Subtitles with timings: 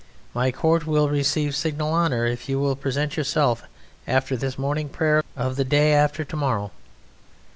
[0.33, 3.65] My court will receive signal honour if you will present yourself
[4.07, 6.71] after the morning prayer of the day after to morrow.